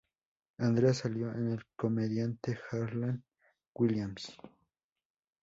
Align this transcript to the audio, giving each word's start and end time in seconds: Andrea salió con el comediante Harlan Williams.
Andrea 0.57 0.95
salió 0.95 1.31
con 1.31 1.51
el 1.51 1.63
comediante 1.75 2.57
Harlan 2.71 3.23
Williams. 3.75 4.35